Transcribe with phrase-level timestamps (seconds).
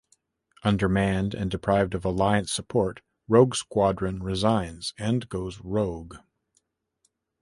[0.63, 6.15] Undermanned and deprived of Alliance support, Rogue Squadron resigns and goes rogue.